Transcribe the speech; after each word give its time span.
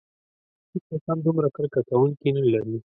هیڅوک 0.71 1.01
هم 1.09 1.17
دومره 1.25 1.47
کرکه 1.55 1.81
کوونکي 1.89 2.29
نه 2.35 2.43
لري. 2.51 2.75